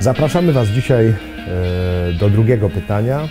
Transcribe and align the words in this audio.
Zapraszamy 0.00 0.52
Was 0.52 0.68
dzisiaj 0.68 1.06
e, 1.06 1.14
do 2.12 2.30
drugiego 2.30 2.70
pytania. 2.70 3.28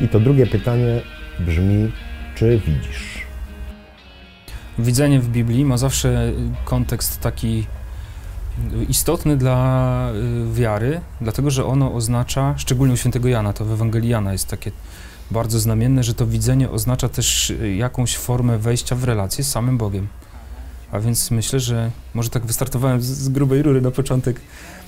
I 0.00 0.08
to 0.08 0.20
drugie 0.20 0.46
pytanie 0.46 1.02
brzmi: 1.40 1.92
czy 2.34 2.60
widzisz? 2.66 3.26
Widzenie 4.78 5.20
w 5.20 5.28
Biblii 5.28 5.64
ma 5.64 5.76
zawsze 5.76 6.32
kontekst 6.64 7.20
taki 7.20 7.66
istotny 8.88 9.36
dla 9.36 10.10
y, 10.50 10.54
wiary, 10.54 11.00
dlatego 11.20 11.50
że 11.50 11.66
ono 11.66 11.94
oznacza, 11.94 12.54
szczególnie 12.56 12.94
u 12.94 12.96
świętego 12.96 13.28
Jana, 13.28 13.52
to 13.52 13.64
w 13.64 13.72
Ewangelii 13.72 14.10
Jana 14.10 14.32
jest 14.32 14.48
takie 14.48 14.70
bardzo 15.30 15.58
znamienne, 15.58 16.02
że 16.02 16.14
to 16.14 16.26
widzenie 16.26 16.70
oznacza 16.70 17.08
też 17.08 17.50
y, 17.50 17.74
jakąś 17.74 18.16
formę 18.16 18.58
wejścia 18.58 18.96
w 18.96 19.04
relację 19.04 19.44
z 19.44 19.50
samym 19.50 19.78
Bogiem. 19.78 20.08
A 20.92 21.00
więc 21.00 21.30
myślę, 21.30 21.60
że 21.60 21.90
może 22.14 22.30
tak 22.30 22.46
wystartowałem 22.46 23.02
z, 23.02 23.06
z 23.06 23.28
grubej 23.28 23.62
rury 23.62 23.80
na 23.80 23.90
początek 23.90 24.40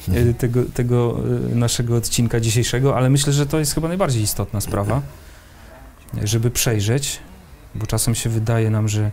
y, 0.09 0.35
tego, 0.39 0.65
tego 0.75 1.17
naszego 1.55 1.97
odcinka 1.97 2.41
dzisiejszego, 2.41 2.97
ale 2.97 3.11
myślę, 3.11 3.33
że 3.33 3.47
to 3.47 3.59
jest 3.59 3.75
chyba 3.75 3.89
najbardziej 3.89 4.23
istotna 4.23 4.61
sprawa, 4.61 5.03
żeby 6.25 6.51
przejrzeć, 6.51 7.19
bo 7.75 7.87
czasem 7.87 8.15
się 8.15 8.31
wydaje 8.31 8.71
nam, 8.71 8.89
że 8.89 9.11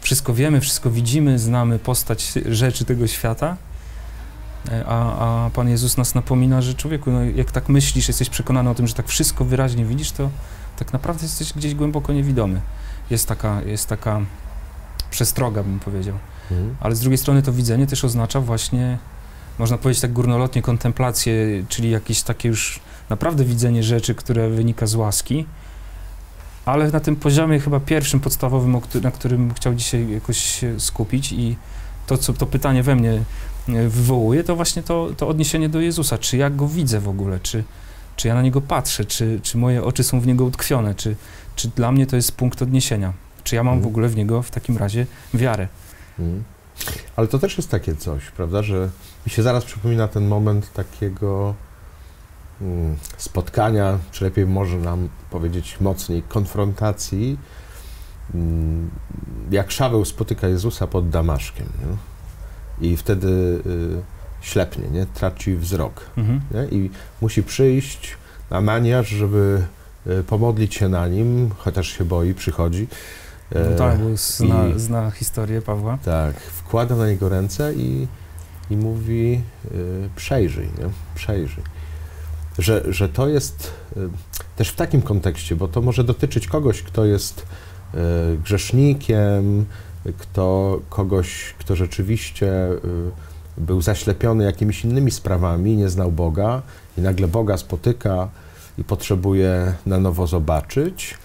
wszystko 0.00 0.34
wiemy, 0.34 0.60
wszystko 0.60 0.90
widzimy, 0.90 1.38
znamy 1.38 1.78
postać 1.78 2.32
rzeczy 2.46 2.84
tego 2.84 3.06
świata, 3.06 3.56
E, 4.68 4.84
a, 4.86 5.46
a 5.46 5.50
Pan 5.50 5.68
Jezus 5.68 5.96
nas 5.96 6.14
napomina, 6.14 6.62
że 6.62 6.74
człowieku, 6.74 7.10
no 7.10 7.24
jak 7.24 7.52
tak 7.52 7.68
myślisz, 7.68 8.08
jesteś 8.08 8.30
przekonany 8.30 8.70
o 8.70 8.74
tym, 8.74 8.86
że 8.86 8.94
tak 8.94 9.08
wszystko 9.08 9.44
wyraźnie 9.44 9.84
widzisz, 9.84 10.12
to 10.12 10.30
tak 10.78 10.92
naprawdę 10.92 11.22
jesteś 11.22 11.52
gdzieś 11.52 11.74
głęboko 11.74 12.12
niewidomy. 12.12 12.60
Jest 13.10 13.28
taka, 13.28 13.62
jest 13.62 13.86
taka 13.88 14.20
przestroga, 15.10 15.62
bym 15.62 15.80
powiedział. 15.80 16.14
Mhm. 16.50 16.76
Ale 16.80 16.94
z 16.94 17.00
drugiej 17.00 17.18
strony 17.18 17.42
to 17.42 17.52
widzenie 17.52 17.86
też 17.86 18.04
oznacza 18.04 18.40
właśnie, 18.40 18.98
można 19.58 19.78
powiedzieć 19.78 20.02
tak 20.02 20.12
górnolotnie, 20.12 20.62
kontemplację, 20.62 21.34
czyli 21.68 21.90
jakieś 21.90 22.22
takie 22.22 22.48
już 22.48 22.80
naprawdę 23.10 23.44
widzenie 23.44 23.82
rzeczy, 23.82 24.14
które 24.14 24.50
wynika 24.50 24.86
z 24.86 24.94
łaski, 24.94 25.46
ale 26.64 26.90
na 26.90 27.00
tym 27.00 27.16
poziomie 27.16 27.60
chyba 27.60 27.80
pierwszym, 27.80 28.20
podstawowym, 28.20 28.80
na 29.02 29.10
którym 29.10 29.54
chciał 29.54 29.74
dzisiaj 29.74 30.10
jakoś 30.10 30.38
się 30.38 30.80
skupić 30.80 31.32
i 31.32 31.56
to, 32.06 32.18
co 32.18 32.32
to 32.32 32.46
pytanie 32.46 32.82
we 32.82 32.96
mnie 32.96 33.20
E, 33.68 33.88
wywołuje, 33.88 34.44
to 34.44 34.56
właśnie 34.56 34.82
to, 34.82 35.10
to 35.16 35.28
odniesienie 35.28 35.68
do 35.68 35.80
Jezusa. 35.80 36.18
Czy 36.18 36.36
ja 36.36 36.50
Go 36.50 36.68
widzę 36.68 37.00
w 37.00 37.08
ogóle? 37.08 37.40
Czy, 37.40 37.64
czy 38.16 38.28
ja 38.28 38.34
na 38.34 38.42
Niego 38.42 38.60
patrzę? 38.60 39.04
Czy, 39.04 39.40
czy 39.42 39.58
moje 39.58 39.84
oczy 39.84 40.04
są 40.04 40.20
w 40.20 40.26
Niego 40.26 40.44
utkwione? 40.44 40.94
Czy, 40.94 41.16
czy 41.56 41.68
dla 41.68 41.92
mnie 41.92 42.06
to 42.06 42.16
jest 42.16 42.32
punkt 42.32 42.62
odniesienia? 42.62 43.12
Czy 43.44 43.56
ja 43.56 43.62
mam 43.62 43.74
w 43.74 43.76
mhm. 43.76 43.92
ogóle 43.92 44.08
w 44.08 44.16
Niego 44.16 44.42
w 44.42 44.50
takim 44.50 44.76
razie 44.76 45.06
wiarę? 45.34 45.68
Mm. 46.18 46.44
Ale 47.16 47.28
to 47.28 47.38
też 47.38 47.56
jest 47.56 47.70
takie 47.70 47.96
coś, 47.96 48.30
prawda, 48.30 48.62
że 48.62 48.88
mi 49.26 49.32
się 49.32 49.42
zaraz 49.42 49.64
przypomina 49.64 50.08
ten 50.08 50.28
moment 50.28 50.72
takiego 50.72 51.54
mm, 52.60 52.96
spotkania, 53.16 53.98
czy 54.10 54.24
lepiej 54.24 54.46
może 54.46 54.76
nam 54.76 55.08
powiedzieć 55.30 55.76
mocniej, 55.80 56.22
konfrontacji, 56.22 57.38
mm, 58.34 58.90
jak 59.50 59.70
Szaweł 59.70 60.04
spotyka 60.04 60.48
Jezusa 60.48 60.86
pod 60.86 61.08
Damaszkiem. 61.08 61.66
Nie? 61.66 61.96
i 62.80 62.96
wtedy 62.96 63.28
y, 63.66 64.02
ślepnie, 64.40 64.88
nie? 64.88 65.06
traci 65.06 65.56
wzrok. 65.56 66.00
Mhm. 66.16 66.40
Nie? 66.54 66.78
I 66.78 66.90
musi 67.20 67.42
przyjść 67.42 68.16
na 68.50 68.60
maniarz, 68.60 69.08
żeby 69.08 69.62
y, 70.06 70.24
pomodlić 70.24 70.74
się 70.74 70.88
na 70.88 71.08
nim, 71.08 71.50
chociaż 71.58 71.88
się 71.98 72.04
boi, 72.04 72.34
przychodzi. 72.34 72.86
No 73.54 73.76
tak, 73.78 73.98
zna, 74.14 74.68
I, 74.68 74.80
zna 74.80 75.10
historię 75.10 75.62
Pawła. 75.62 75.98
Tak, 76.04 76.40
wkłada 76.40 76.96
na 76.96 77.06
niego 77.06 77.28
ręce 77.28 77.74
i, 77.74 78.06
i 78.70 78.76
mówi 78.76 79.42
y, 79.74 80.08
przejrzyj, 80.16 80.66
nie? 80.66 80.90
przejrzyj. 81.14 81.64
Że, 82.58 82.92
że 82.92 83.08
to 83.08 83.28
jest 83.28 83.70
y, 83.96 84.08
też 84.56 84.68
w 84.68 84.76
takim 84.76 85.02
kontekście, 85.02 85.56
bo 85.56 85.68
to 85.68 85.82
może 85.82 86.04
dotyczyć 86.04 86.46
kogoś, 86.46 86.82
kto 86.82 87.04
jest 87.04 87.46
y, 87.94 87.98
grzesznikiem, 88.44 89.66
kto 90.18 90.80
kogoś, 90.90 91.54
kto 91.58 91.76
rzeczywiście 91.76 92.52
był 93.58 93.82
zaślepiony 93.82 94.44
jakimiś 94.44 94.84
innymi 94.84 95.10
sprawami, 95.10 95.76
nie 95.76 95.88
znał 95.88 96.12
Boga 96.12 96.62
i 96.98 97.00
nagle 97.00 97.28
Boga 97.28 97.56
spotyka 97.56 98.28
i 98.78 98.84
potrzebuje 98.84 99.74
na 99.86 99.98
nowo 99.98 100.26
zobaczyć, 100.26 101.18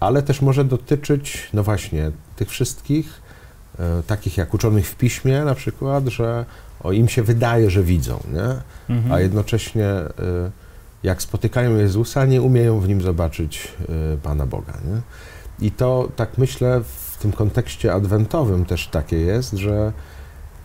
ale 0.00 0.22
też 0.22 0.42
może 0.42 0.64
dotyczyć, 0.64 1.48
no 1.52 1.62
właśnie, 1.62 2.10
tych 2.36 2.48
wszystkich, 2.48 3.22
y, 3.74 4.02
takich 4.02 4.36
jak 4.36 4.54
uczonych 4.54 4.86
w 4.86 4.94
piśmie 4.94 5.44
na 5.44 5.54
przykład, 5.54 6.06
że 6.06 6.44
o, 6.82 6.92
im 6.92 7.08
się 7.08 7.22
wydaje, 7.22 7.70
że 7.70 7.82
widzą, 7.82 8.20
nie? 8.32 8.56
Mhm. 8.96 9.12
a 9.12 9.20
jednocześnie 9.20 9.88
y, 9.88 10.50
jak 11.02 11.22
spotykają 11.22 11.76
Jezusa, 11.76 12.26
nie 12.26 12.42
umieją 12.42 12.80
w 12.80 12.88
nim 12.88 13.02
zobaczyć 13.02 13.72
Pana 14.22 14.46
Boga. 14.46 14.72
Nie? 14.72 15.00
I 15.66 15.70
to 15.70 16.08
tak 16.16 16.38
myślę 16.38 16.80
w 16.84 17.18
tym 17.22 17.32
kontekście 17.32 17.92
adwentowym 17.92 18.64
też 18.64 18.88
takie 18.88 19.16
jest, 19.16 19.52
że 19.52 19.92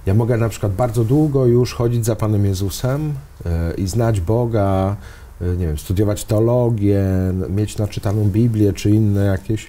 ja 0.05 0.13
mogę 0.13 0.37
na 0.37 0.49
przykład 0.49 0.73
bardzo 0.73 1.03
długo 1.03 1.45
już 1.45 1.73
chodzić 1.73 2.05
za 2.05 2.15
Panem 2.15 2.45
Jezusem 2.45 3.13
e, 3.45 3.73
i 3.73 3.87
znać 3.87 4.21
Boga, 4.21 4.95
e, 4.95 4.95
nie 5.41 5.67
wiem, 5.67 5.77
studiować 5.77 6.25
teologię, 6.25 7.03
mieć 7.49 7.77
naczytaną 7.77 8.23
Biblię 8.23 8.73
czy 8.73 8.89
inne 8.89 9.25
jakieś 9.25 9.67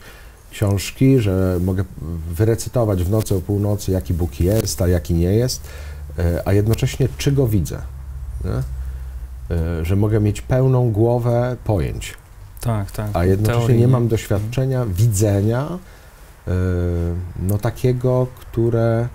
książki, 0.50 1.20
że 1.20 1.58
mogę 1.60 1.84
wyrecytować 2.30 3.04
w 3.04 3.10
nocy 3.10 3.34
o 3.34 3.40
północy, 3.40 3.92
jaki 3.92 4.14
Bóg 4.14 4.40
jest, 4.40 4.82
a 4.82 4.88
jaki 4.88 5.14
nie 5.14 5.34
jest, 5.34 5.68
e, 6.18 6.42
a 6.44 6.52
jednocześnie 6.52 7.08
czy 7.18 7.32
go 7.32 7.46
widzę. 7.46 7.78
Nie? 8.44 8.62
Że 9.82 9.96
mogę 9.96 10.20
mieć 10.20 10.40
pełną 10.40 10.92
głowę 10.92 11.56
pojęć. 11.64 12.14
Tak, 12.60 12.90
tak. 12.90 13.10
A 13.12 13.24
jednocześnie 13.24 13.60
Teorii. 13.60 13.80
nie 13.80 13.88
mam 13.88 14.08
doświadczenia, 14.08 14.86
widzenia, 14.86 15.78
E, 16.48 16.52
no 17.42 17.58
takiego, 17.58 18.26
które 18.40 19.08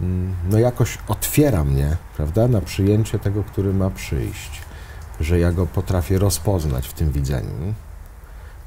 mm, 0.00 0.34
no 0.50 0.58
jakoś 0.58 0.98
otwiera 1.08 1.64
mnie, 1.64 1.96
prawda, 2.16 2.48
na 2.48 2.60
przyjęcie 2.60 3.18
tego, 3.18 3.44
który 3.44 3.74
ma 3.74 3.90
przyjść, 3.90 4.60
że 5.22 5.38
ja 5.38 5.52
go 5.52 5.66
potrafię 5.66 6.18
rozpoznać 6.18 6.88
w 6.88 6.92
tym 6.92 7.12
widzeniu. 7.12 7.74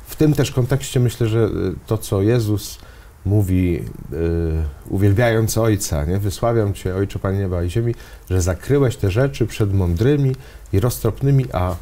W 0.08 0.16
tym 0.16 0.34
też 0.34 0.52
kontekście 0.52 1.00
myślę, 1.00 1.28
że 1.28 1.40
e, 1.40 1.50
to, 1.88 1.98
co 1.98 2.22
Jezus 2.22 2.80
mówi, 3.26 3.72
yy, 3.74 4.64
uwielbiając 4.90 5.58
Ojca, 5.58 6.06
nie? 6.06 6.18
wysławiam 6.18 6.74
Cię, 6.74 6.96
Ojcze 6.96 7.20
Panie 7.20 7.40
Nieba 7.40 7.64
i 7.64 7.70
Ziemi, 7.70 7.96
że 8.30 8.42
zakryłeś 8.42 8.98
te 8.98 9.12
rzeczy 9.12 9.48
przed 9.48 9.74
mądrymi 9.74 10.36
i 10.74 10.80
roztropnymi, 10.80 11.46
a 11.54 11.76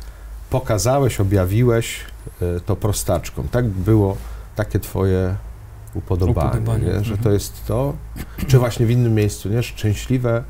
pokazałeś, 0.50 1.20
objawiłeś 1.20 2.00
yy, 2.42 2.62
to 2.66 2.76
prostaczkom. 2.76 3.48
Tak 3.48 3.68
było 3.68 4.18
takie 4.56 4.80
Twoje 4.80 5.36
upodobanie, 5.94 6.50
upodobanie. 6.50 6.86
Nie? 6.86 7.04
że 7.04 7.12
to 7.12 7.18
mhm. 7.18 7.34
jest 7.34 7.66
to, 7.68 7.94
czy 8.48 8.60
właśnie 8.60 8.86
w 8.86 8.92
innym 8.92 9.14
miejscu, 9.14 9.50
nie? 9.50 9.64
szczęśliwe 9.64 10.44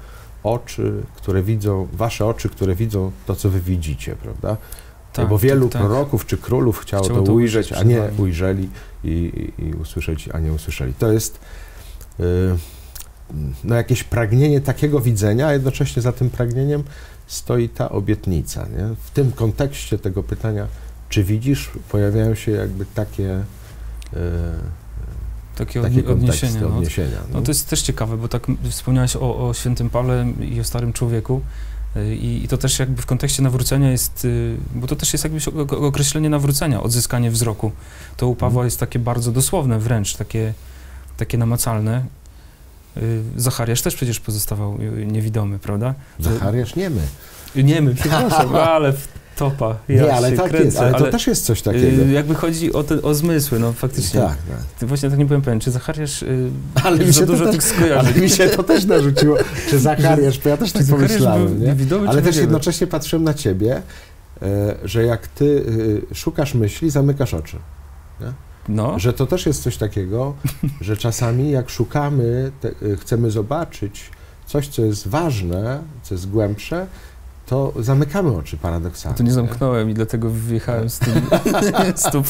oczy, 0.44 1.04
które 1.16 1.44
widzą, 1.44 1.88
wasze 1.94 2.26
oczy, 2.26 2.50
które 2.50 2.76
widzą 2.76 3.12
to, 3.26 3.36
co 3.36 3.50
wy 3.50 3.62
widzicie, 3.62 4.16
prawda? 4.16 4.58
Tak, 5.14 5.28
bo 5.28 5.38
wielu 5.38 5.70
tak, 5.70 5.72
tak. 5.72 5.82
proroków 5.82 6.26
czy 6.26 6.38
królów 6.38 6.80
chciało, 6.80 7.04
chciało 7.04 7.22
to, 7.22 7.34
ujrzeć, 7.34 7.74
a 7.74 7.84
nie 7.84 8.02
ujrzeli 8.18 8.70
i, 9.04 9.52
i, 9.60 9.64
i, 9.64 9.74
usłyszeć, 9.74 10.30
a 10.34 10.40
nie 10.40 10.54
usłyszeli. 10.54 10.94
To 10.94 11.12
jest 11.12 11.40
yy, 12.20 12.26
no, 13.64 13.76
jakieś 13.76 14.04
pragnienie 14.04 14.62
takiego 14.62 15.00
widzenia, 15.00 15.48
a 15.48 15.54
jednocześnie 15.54 16.02
za 16.02 16.12
tym 16.12 16.30
pragnieniem 16.30 16.84
stoi 17.28 17.70
ta 17.70 17.90
obietnica. 17.90 18.66
Nie? 18.66 18.96
W 19.06 19.12
tym 19.12 19.32
kontekście 19.32 19.98
tego 19.98 20.24
pytania, 20.24 20.68
czy 21.10 21.24
widzisz, 21.24 21.72
pojawiają 21.90 22.36
się 22.36 22.52
jakby 22.52 22.86
takie 22.86 23.44
yy, 24.14 24.20
takie, 25.56 25.82
takie 25.82 26.08
odniesienia. 26.08 26.62
No. 26.62 26.68
odniesienia 26.68 27.18
no. 27.32 27.40
no. 27.40 27.42
to 27.42 27.52
jest 27.52 27.70
też 27.70 27.82
ciekawe, 27.82 28.18
bo 28.18 28.28
tak 28.28 28.48
wspomniałeś 28.70 29.16
o, 29.16 29.48
o 29.48 29.54
świętym 29.54 29.90
Pawle 29.90 30.26
i 30.42 30.60
o 30.60 30.64
starym 30.64 30.94
człowieku. 30.94 31.42
Y, 31.98 32.16
I, 32.16 32.44
I, 32.44 32.48
to 32.48 32.58
też 32.58 32.80
jakby 32.80 33.02
w 33.02 33.06
kontekście 33.06 33.44
nawrócenia 33.44 33.92
jest, 33.92 34.26
y, 34.26 34.58
bo 34.76 34.88
to 34.88 34.96
też 34.96 35.14
jest 35.14 35.24
jakby 35.24 35.62
określenie 35.78 36.30
nawrócenia, 36.30 36.84
odzyskanie 36.84 37.32
wzroku. 37.32 37.72
To 38.18 38.28
u 38.28 38.36
Pawła 38.36 38.62
mhm. 38.62 38.66
jest 38.66 38.80
takie 38.80 39.00
bardzo 39.00 39.32
dosłowne 39.32 39.80
wręcz, 39.80 40.16
takie, 40.16 40.54
takie 41.18 41.38
namacalne. 41.38 42.06
Y, 42.98 43.24
Zachariasz 43.38 43.82
też 43.82 43.96
przecież 43.96 44.20
pozostawał 44.20 44.78
niewidomy, 45.06 45.60
prawda? 45.60 45.94
Zachariasz 46.20 46.76
niemy. 46.76 47.02
Niemy, 47.56 47.96
przepraszam, 47.96 48.56
ale 48.76 48.94
topa. 49.36 49.76
Ja 49.90 50.04
nie, 50.04 50.14
ale 50.14 50.32
tak 50.32 50.50
kręcę, 50.50 50.66
jest, 50.66 50.78
ale, 50.78 50.88
ale, 50.88 51.06
to 51.06 51.12
też 51.12 51.28
jest 51.28 51.46
coś 51.46 51.62
takiego. 51.62 52.04
Yy, 52.04 52.12
jakby 52.12 52.36
chodzi 52.36 52.74
o, 52.74 52.84
te, 52.84 53.02
o 53.02 53.14
zmysły, 53.14 53.60
no 53.60 53.74
faktycznie. 53.74 54.20
Tak, 54.20 54.38
tak. 54.80 54.90
Właśnie 54.90 55.10
tak 55.10 55.20
nie 55.20 55.26
byłem 55.26 55.42
pewien, 55.42 55.60
czy 55.60 55.72
Zachariasz 55.72 56.22
yy, 56.22 56.50
ale 56.84 57.06
mi 57.06 57.14
się 57.14 57.26
dużo 57.26 57.52
tych 57.52 57.64
skojarzeń. 57.64 58.14
Ale 58.14 58.22
mi 58.22 58.30
się 58.30 58.50
to 58.50 58.64
też 58.64 58.86
narzuciło, 58.86 59.38
czy 59.70 59.80
Zachariasz, 59.90 60.40
bo 60.40 60.50
ja 60.50 60.58
też 60.58 60.72
tak 60.72 60.84
pomyślałem, 60.90 61.62
nie? 61.62 61.74
Widomy, 61.74 62.10
ale 62.10 62.22
też 62.22 62.36
jednocześnie 62.36 62.88
patrzyłem 62.88 63.24
na 63.24 63.34
ciebie, 63.34 63.82
yy, 64.42 64.48
że 64.84 65.06
jak 65.06 65.28
ty 65.28 65.46
y, 66.12 66.16
szukasz 66.16 66.54
myśli, 66.54 66.90
zamykasz 66.90 67.34
oczy. 67.34 67.58
Nie? 68.22 68.34
No. 68.70 69.00
Że 69.00 69.14
to 69.14 69.26
też 69.26 69.46
jest 69.46 69.64
coś 69.64 69.78
takiego, 69.78 70.34
że 70.82 70.98
czasami 70.98 71.52
jak 71.52 71.70
szukamy, 71.70 72.52
te, 72.62 72.70
y, 72.88 72.98
chcemy 72.98 73.32
zobaczyć 73.32 74.12
coś, 74.46 74.68
co 74.68 74.86
jest 74.86 75.08
ważne, 75.08 75.84
co 76.04 76.16
jest 76.16 76.30
głębsze, 76.30 76.88
to 77.46 77.74
zamykamy 77.80 78.38
oczy 78.38 78.58
paradoksalnie. 78.58 79.18
To 79.18 79.24
nie 79.24 79.32
zamknąłem 79.34 79.90
i 79.90 79.94
dlatego 79.94 80.30
wyjechałem 80.30 80.90
z 80.90 81.00
tym 81.00 81.14
z 81.96 82.04
tą 82.12 82.24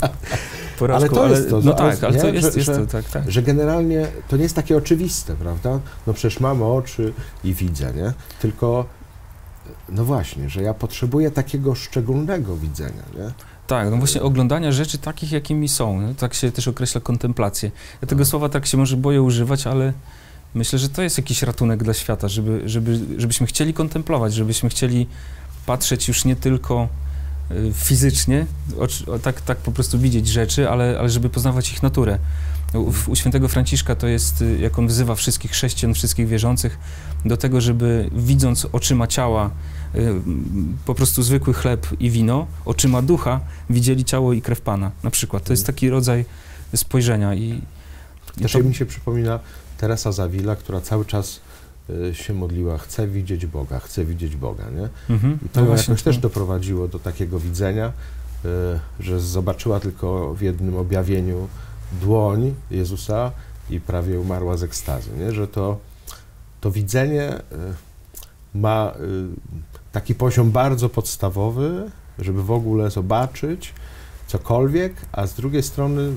porażką. 0.80 1.00
Ale 1.00 1.10
to 1.10 1.28
jest 1.36 1.50
to, 1.50 1.62
No 1.64 1.74
tak, 1.74 2.04
ale 2.04 2.20
to 2.22 2.28
jest, 2.28 2.54
Że- 2.54 2.60
jest 2.60 2.72
to, 2.72 2.86
tak, 2.86 3.10
tak. 3.10 3.32
Że 3.32 3.42
generalnie 3.42 4.08
to 4.28 4.38
nie 4.38 4.44
jest 4.44 4.56
takie 4.56 4.78
oczywiste, 4.78 5.36
prawda? 5.36 5.80
No 6.08 6.14
przecież 6.14 6.40
mamy 6.40 6.66
oczy 6.66 7.14
i 7.44 7.54
widzę, 7.54 7.94
nie? 7.94 8.14
Tylko, 8.42 8.86
no 9.90 10.06
właśnie, 10.06 10.50
że 10.50 10.62
ja 10.62 10.74
potrzebuję 10.74 11.32
takiego 11.32 11.76
szczególnego 11.76 12.58
widzenia, 12.58 13.04
nie? 13.18 13.32
Tak, 13.68 13.92
no 13.92 13.98
właśnie 13.98 14.22
oglądania 14.22 14.72
rzeczy 14.72 14.98
takich, 14.98 15.32
jakimi 15.32 15.70
są. 15.70 16.14
Tak 16.18 16.34
się 16.34 16.52
też 16.52 16.68
określa 16.68 17.02
kontemplację. 17.02 17.72
Ja 18.02 18.08
tego 18.08 18.20
No. 18.20 18.26
słowa 18.26 18.50
tak 18.50 18.66
się 18.66 18.78
może 18.78 18.98
boję 18.98 19.22
używać, 19.22 19.68
ale 19.68 19.94
myślę, 20.56 20.80
że 20.80 20.90
to 20.90 21.02
jest 21.02 21.18
jakiś 21.18 21.42
ratunek 21.42 21.84
dla 21.84 21.94
świata, 21.94 22.28
żeby, 22.28 22.62
żeby, 22.66 23.00
żebyśmy 23.18 23.48
chcieli 23.48 23.74
kontemplować, 23.74 24.34
żebyśmy 24.34 24.70
chcieli 24.70 25.08
patrzeć 25.66 26.08
już 26.08 26.26
nie 26.26 26.36
tylko 26.36 26.88
y, 27.52 27.72
fizycznie, 27.74 28.46
tak, 29.22 29.42
tak 29.42 29.58
po 29.58 29.72
prostu 29.72 30.00
widzieć 30.00 30.28
rzeczy, 30.28 30.70
ale, 30.70 31.00
ale 31.00 31.10
żeby 31.10 31.30
poznawać 31.30 31.72
ich 31.72 31.84
naturę. 31.84 32.20
U, 32.74 32.94
u 33.08 33.16
świętego 33.16 33.48
Franciszka 33.48 33.96
to 33.96 34.08
jest, 34.08 34.42
y, 34.42 34.58
jak 34.60 34.80
on 34.80 34.88
wzywa 34.88 35.16
wszystkich 35.16 35.52
chrześcijan, 35.52 35.94
wszystkich 35.94 36.28
wierzących 36.28 36.78
do 37.26 37.38
tego, 37.38 37.62
żeby 37.62 38.10
widząc 38.16 38.68
oczyma 38.72 39.08
ciała 39.08 39.50
y, 39.96 40.14
po 40.86 40.96
prostu 40.96 41.24
zwykły 41.24 41.54
chleb 41.54 41.88
i 42.00 42.10
wino, 42.10 42.48
oczyma 42.66 43.02
ducha 43.02 43.40
widzieli 43.70 44.06
ciało 44.06 44.34
i 44.34 44.42
krew 44.42 44.62
Pana 44.62 44.92
na 45.04 45.12
przykład. 45.12 45.44
To 45.44 45.54
jest 45.54 45.66
taki 45.66 45.90
rodzaj 45.90 46.26
spojrzenia 46.76 47.36
i, 47.36 47.62
i 48.38 48.42
Też 48.42 48.52
to, 48.52 48.60
mi 48.60 48.76
się 48.76 48.86
przypomina 48.86 49.40
Teresa 49.84 50.12
Zawila, 50.12 50.56
która 50.56 50.82
cały 50.82 51.06
czas 51.06 51.40
y, 51.90 52.16
się 52.16 52.34
modliła, 52.34 52.78
chcę 52.78 53.08
widzieć 53.08 53.46
Boga, 53.46 53.80
chcę 53.80 54.06
widzieć 54.06 54.36
Boga, 54.36 54.64
nie? 54.70 55.14
mhm, 55.16 55.40
I 55.46 55.50
to 55.50 55.62
no 55.62 55.76
jakoś 55.76 56.04
też 56.04 56.16
no. 56.16 56.22
doprowadziło 56.22 56.88
do 56.88 57.00
takiego 57.00 57.40
widzenia, 57.40 57.88
y, 58.46 58.50
że 59.00 59.20
zobaczyła 59.20 59.80
tylko 59.80 60.34
w 60.34 60.42
jednym 60.42 60.78
objawieniu 60.78 61.48
dłoń 62.02 62.54
Jezusa 62.72 63.32
i 63.70 63.80
prawie 63.80 64.20
umarła 64.20 64.58
z 64.58 64.64
ekstazy, 64.64 65.10
nie? 65.20 65.32
że 65.32 65.48
to, 65.48 65.78
to 66.62 66.72
widzenie 66.72 67.38
y, 67.38 67.42
ma 68.56 68.94
taki 69.92 70.16
poziom 70.16 70.52
bardzo 70.52 70.90
podstawowy, 70.90 71.92
żeby 72.20 72.44
w 72.44 72.52
ogóle 72.52 72.92
zobaczyć 72.92 73.74
cokolwiek, 74.28 74.94
a 75.12 75.28
z 75.28 75.34
drugiej 75.34 75.64
strony 75.64 76.12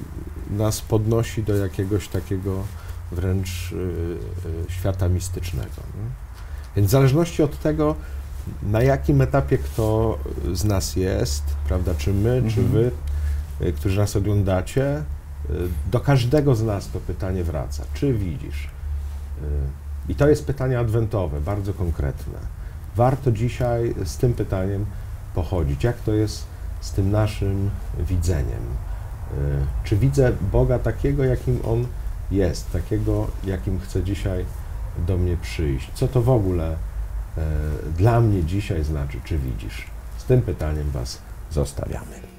nas 0.51 0.81
podnosi 0.81 1.43
do 1.43 1.57
jakiegoś 1.57 2.09
takiego 2.09 2.63
wręcz 3.13 3.73
y, 3.73 3.77
y, 3.77 4.73
świata 4.73 5.09
mistycznego. 5.09 5.67
Nie? 5.67 6.11
Więc 6.77 6.89
w 6.89 6.91
zależności 6.91 7.43
od 7.43 7.59
tego, 7.59 7.95
na 8.63 8.83
jakim 8.83 9.21
etapie 9.21 9.59
kto 9.59 10.19
z 10.53 10.65
nas 10.65 10.97
jest, 10.97 11.45
prawda, 11.69 11.95
czy 11.99 12.13
my, 12.13 12.43
czy 12.55 12.61
Mhm. 12.61 12.69
wy, 12.69 12.91
y, 13.67 13.73
którzy 13.73 13.99
nas 13.99 14.17
oglądacie, 14.17 15.03
do 15.91 16.01
każdego 16.01 16.55
z 16.55 16.63
nas 16.63 16.89
to 16.89 17.01
pytanie 17.01 17.45
wraca. 17.45 17.85
Czy 17.95 18.15
widzisz? 18.15 18.71
I 20.09 20.15
to 20.15 20.29
jest 20.29 20.47
pytanie 20.47 20.79
adwentowe, 20.79 21.41
bardzo 21.41 21.75
konkretne. 21.75 22.39
Warto 22.97 23.33
dzisiaj 23.33 23.95
z 24.05 24.17
tym 24.17 24.33
pytaniem 24.35 24.87
pochodzić. 25.35 25.85
Jak 25.85 25.97
to 26.01 26.13
jest 26.13 26.47
z 26.81 26.93
tym 26.93 27.11
naszym 27.11 27.71
widzeniem? 27.99 28.63
Czy 29.85 29.97
widzę 29.97 30.33
Boga 30.53 30.79
takiego, 30.79 31.25
jakim 31.25 31.61
On 31.69 31.87
jest, 32.31 32.73
takiego, 32.73 33.27
jakim 33.45 33.81
chce 33.81 34.03
dzisiaj 34.03 34.45
do 35.07 35.17
mnie 35.17 35.37
przyjść? 35.43 35.91
Co 35.95 36.09
to 36.09 36.23
w 36.23 36.31
ogóle 36.31 36.73
e, 36.73 36.77
dla 37.97 38.21
mnie 38.21 38.45
dzisiaj 38.45 38.85
znaczy, 38.85 39.21
czy 39.25 39.39
widzisz? 39.39 39.87
Z 40.19 40.25
tym 40.25 40.43
pytaniem 40.43 40.91
Was 40.91 41.19
zostawiamy. 41.51 42.36